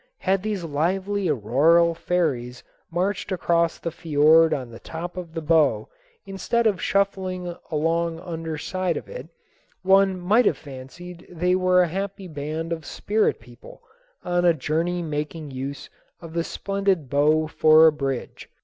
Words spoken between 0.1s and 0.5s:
Had